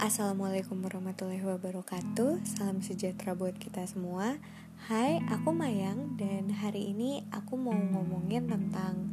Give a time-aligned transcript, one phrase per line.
[0.00, 2.40] Assalamualaikum warahmatullahi wabarakatuh.
[2.48, 4.40] Salam sejahtera buat kita semua.
[4.88, 9.12] Hai, aku Mayang Dan hari ini aku mau ngomongin tentang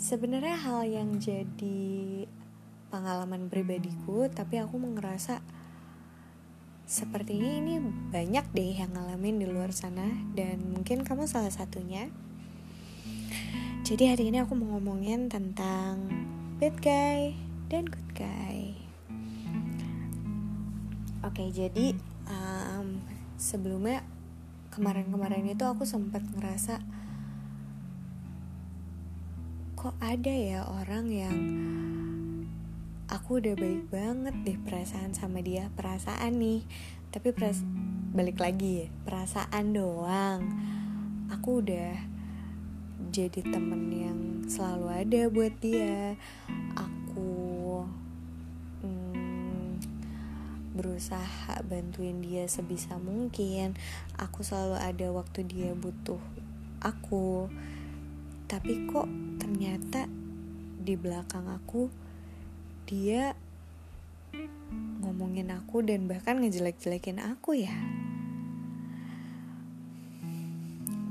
[0.00, 2.24] Sebenarnya hal yang jadi
[2.88, 5.44] pengalaman pribadiku Tapi aku ngerasa
[6.88, 7.76] Sepertinya ini
[8.08, 12.08] banyak deh yang ngalamin di luar sana Dan mungkin kamu salah satunya.
[13.84, 16.08] Jadi hari ini aku mau ngomongin tentang
[16.56, 17.36] bad guy
[17.68, 18.65] dan good guy
[21.26, 21.90] Oke, jadi
[22.30, 23.02] um,
[23.34, 24.06] sebelumnya
[24.70, 26.78] kemarin-kemarin itu aku sempat ngerasa
[29.74, 31.38] kok ada ya orang yang
[33.10, 36.62] aku udah baik banget deh perasaan sama dia, perasaan nih.
[37.10, 37.66] Tapi peras
[38.14, 40.46] balik lagi ya, perasaan doang.
[41.34, 42.06] Aku udah
[43.10, 46.14] jadi temen yang selalu ada buat dia.
[46.78, 47.55] Aku
[50.76, 53.72] berusaha bantuin dia sebisa mungkin.
[54.20, 56.20] Aku selalu ada waktu dia butuh
[56.84, 57.48] aku.
[58.46, 59.08] Tapi kok
[59.40, 60.06] ternyata
[60.76, 61.90] di belakang aku
[62.86, 63.34] dia
[65.02, 67.74] ngomongin aku dan bahkan ngejelek-jelekin aku ya.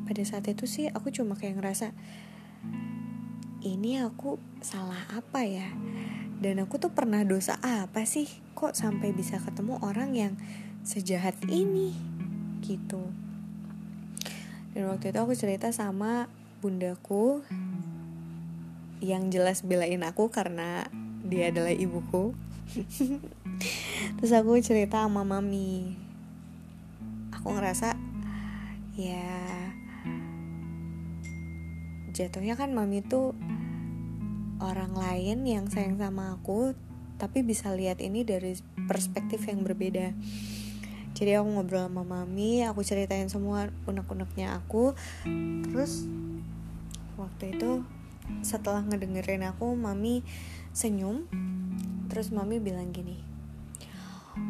[0.06, 1.92] Pada saat itu sih aku cuma kayak ngerasa
[3.66, 5.74] ini aku salah apa ya?
[6.40, 10.34] Dan aku tuh pernah dosa apa sih kok sampai bisa ketemu orang yang
[10.88, 11.92] sejahat ini?
[12.64, 13.04] Gitu.
[14.72, 16.32] Dan waktu itu aku cerita sama
[16.64, 17.44] bundaku
[19.04, 20.88] yang jelas belain aku karena
[21.28, 22.32] dia adalah ibuku.
[24.18, 25.94] Terus aku cerita sama mami.
[27.36, 27.94] Aku ngerasa
[28.96, 29.28] ya
[32.16, 33.36] jatuhnya kan mami tuh
[34.64, 36.72] orang lain yang sayang sama aku
[37.16, 38.56] tapi bisa lihat ini dari
[38.88, 40.12] perspektif yang berbeda.
[41.16, 44.92] Jadi aku ngobrol sama mami aku ceritain semua unek-uneknya aku.
[45.72, 46.04] Terus
[47.16, 47.88] waktu itu
[48.44, 50.22] setelah ngedengerin aku mami
[50.76, 51.28] senyum.
[52.12, 53.36] Terus mami bilang gini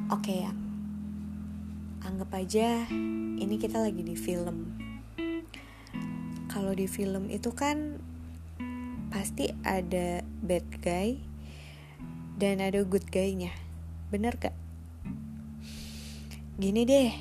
[0.09, 0.51] oke okay, ya
[2.05, 2.85] anggap aja
[3.37, 4.77] ini kita lagi di film.
[6.49, 7.99] Kalau di film itu kan
[9.09, 11.17] pasti ada bad guy
[12.35, 13.55] dan ada good guy-nya.
[14.11, 14.55] Bener gak?
[16.59, 17.11] Gini deh,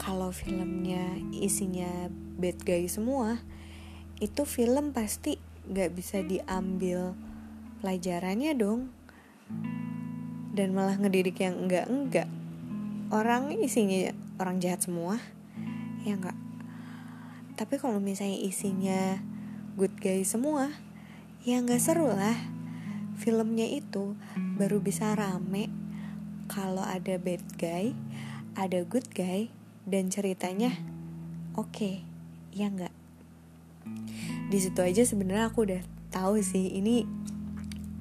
[0.00, 2.08] kalau filmnya isinya
[2.40, 3.40] bad guy semua,
[4.20, 5.36] itu film pasti
[5.68, 7.12] gak bisa diambil
[7.84, 8.88] pelajarannya dong.
[10.52, 12.28] Dan malah ngedidik yang enggak-enggak.
[13.12, 15.20] Orang isinya orang jahat semua,
[16.04, 16.36] ya enggak?
[17.56, 19.20] Tapi kalau misalnya isinya
[19.76, 20.72] good guy semua,
[21.44, 22.61] ya nggak seru lah
[23.16, 24.16] filmnya itu
[24.56, 25.68] baru bisa rame
[26.48, 27.96] kalau ada bad guy
[28.52, 29.48] ada good guy
[29.88, 30.76] dan ceritanya
[31.56, 31.94] oke okay,
[32.52, 32.92] ya nggak?
[34.52, 37.08] Di situ aja sebenarnya aku udah tahu sih ini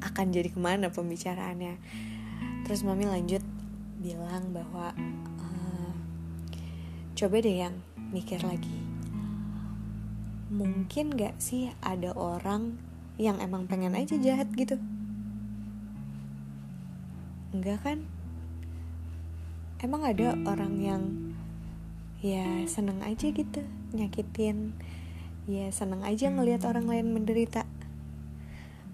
[0.04, 1.80] akan jadi ke mana pembicaraannya.
[2.68, 3.42] Terus mami lanjut
[4.04, 4.92] bilang bahwa
[5.40, 5.94] uh,
[7.16, 7.76] coba deh yang
[8.12, 8.76] mikir lagi.
[10.52, 12.76] Mungkin gak sih ada orang
[13.16, 14.76] yang emang pengen aja jahat gitu
[17.52, 18.00] enggak kan?
[19.84, 21.04] Emang ada orang yang
[22.22, 23.66] ya seneng aja gitu
[23.98, 24.78] nyakitin
[25.50, 27.66] ya seneng aja ngelihat orang lain menderita.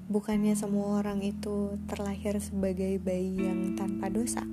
[0.07, 4.47] Bukannya semua orang itu terlahir sebagai bayi yang tanpa dosa.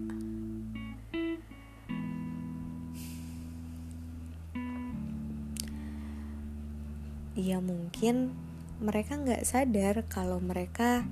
[7.38, 8.34] Ya mungkin
[8.82, 11.06] mereka nggak sadar kalau mereka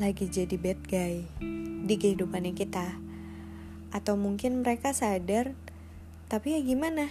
[0.00, 1.28] lagi jadi bad guy
[1.84, 2.96] di kehidupannya kita.
[3.92, 5.52] Atau mungkin mereka sadar
[6.32, 7.04] tapi ya gimana?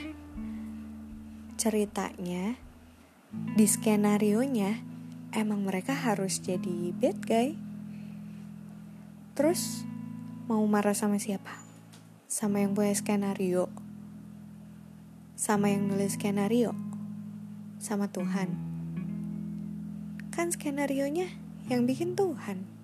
[1.54, 2.58] Ceritanya
[3.30, 4.82] di skenario nya
[5.38, 7.54] emang mereka harus jadi bad guy.
[9.38, 9.86] Terus
[10.50, 11.62] mau marah sama siapa?
[12.26, 13.70] Sama yang punya skenario?
[15.38, 16.74] Sama yang nulis skenario?
[17.78, 18.50] Sama Tuhan?
[20.34, 21.30] Kan skenario nya
[21.70, 22.79] yang bikin Tuhan.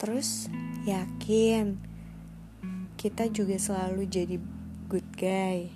[0.00, 0.48] Terus
[0.88, 1.76] yakin
[2.96, 4.40] kita juga selalu jadi
[4.88, 5.68] good guy.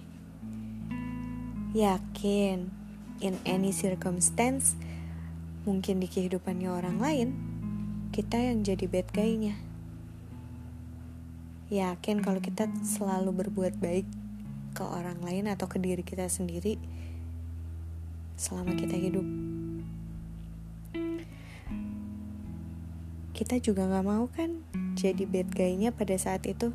[1.76, 2.72] Yakin
[3.20, 4.80] in any circumstance
[5.68, 7.28] mungkin di kehidupannya orang lain
[8.16, 9.60] kita yang jadi bad guy-nya.
[11.68, 14.08] Yakin kalau kita selalu berbuat baik
[14.72, 16.80] ke orang lain atau ke diri kita sendiri
[18.40, 19.43] selama kita hidup.
[23.34, 24.62] Kita juga nggak mau kan
[24.94, 26.70] jadi bad guy-nya pada saat itu.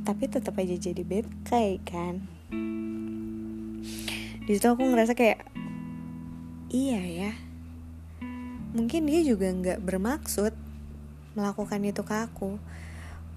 [0.00, 2.24] Tapi tetap aja jadi bad guy kan.
[4.48, 5.44] Di situ aku ngerasa kayak
[6.72, 7.32] iya ya.
[8.72, 10.56] Mungkin dia juga nggak bermaksud
[11.36, 12.56] melakukan itu ke aku.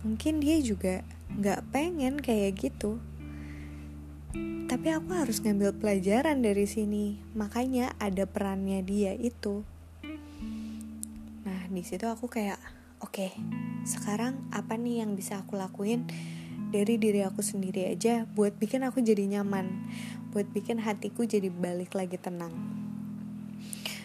[0.08, 1.04] Mungkin dia juga
[1.36, 3.04] nggak pengen kayak gitu.
[4.72, 7.20] Tapi aku harus ngambil pelajaran dari sini.
[7.36, 9.68] Makanya ada perannya dia itu
[11.72, 12.60] di situ aku kayak
[13.04, 13.32] oke okay,
[13.84, 16.08] sekarang apa nih yang bisa aku lakuin
[16.72, 19.88] dari diri aku sendiri aja buat bikin aku jadi nyaman
[20.32, 22.52] buat bikin hatiku jadi balik lagi tenang.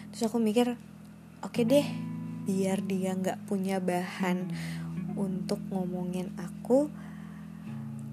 [0.09, 0.73] Terus aku mikir
[1.43, 1.87] oke okay deh
[2.43, 4.51] biar dia nggak punya bahan
[5.15, 6.91] untuk ngomongin aku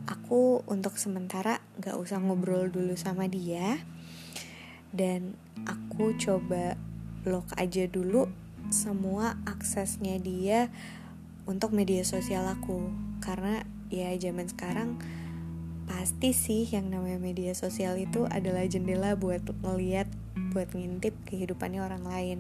[0.07, 3.79] aku untuk sementara nggak usah ngobrol dulu sama dia
[4.91, 5.35] dan
[5.67, 6.75] aku coba
[7.23, 8.27] blok aja dulu
[8.71, 10.71] semua aksesnya dia
[11.45, 12.91] untuk media sosial aku.
[13.21, 14.97] Karena ya zaman sekarang
[15.91, 20.07] pasti sih yang namanya media sosial itu adalah jendela buat ngeliat
[20.55, 22.39] buat ngintip kehidupannya orang lain.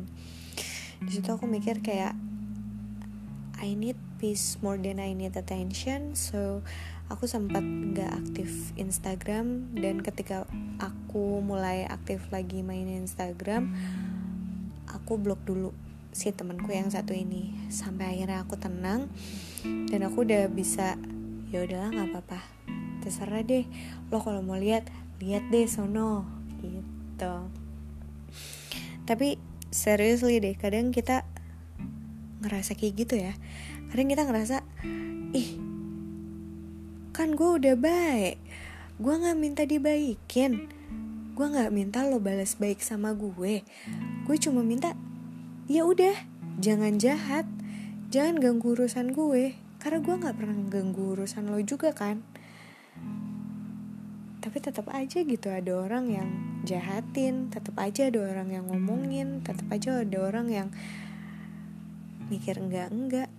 [1.02, 2.14] Di situ aku mikir kayak
[3.60, 6.14] I need peace more than I need attention.
[6.16, 6.62] So
[7.10, 10.46] aku sempat nggak aktif Instagram dan ketika
[10.78, 13.74] aku mulai aktif lagi main Instagram
[14.86, 15.74] aku blok dulu
[16.10, 17.54] si temanku yang satu ini.
[17.70, 19.10] Sampai akhirnya aku tenang
[19.90, 20.98] dan aku udah bisa
[21.50, 22.40] ya udahlah nggak apa-apa.
[23.02, 23.66] Terserah deh.
[24.10, 24.86] Lo kalau mau lihat
[25.22, 26.26] lihat deh sono.
[26.60, 27.34] Gitu.
[29.06, 29.38] Tapi
[29.70, 31.26] seriously deh kadang kita
[32.42, 33.34] ngerasa kayak gitu ya.
[33.90, 34.56] Kadang kita ngerasa
[35.34, 35.58] ih
[37.10, 38.38] kan gue udah baik.
[39.00, 40.68] Gue nggak minta dibaikin.
[41.36, 43.64] Gue nggak minta lo balas baik sama gue.
[44.24, 44.92] Gue cuma minta
[45.70, 46.19] ya udah
[46.58, 47.46] jangan jahat.
[48.11, 52.26] Jangan ganggu urusan gue karena gue nggak pernah ganggu urusan lo juga kan.
[54.43, 56.28] Tapi tetap aja gitu ada orang yang
[56.67, 60.69] jahatin tetap aja ada orang yang ngomongin tetap aja ada orang yang
[62.26, 63.31] mikir enggak enggak.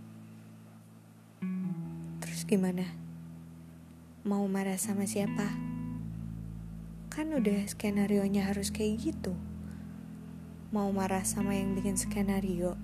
[2.23, 2.87] Terus gimana?
[4.23, 5.51] Mau marah sama siapa?
[7.11, 9.35] Kan udah skenario nya harus kayak gitu
[10.71, 12.79] mau marah sama yang bikin skenario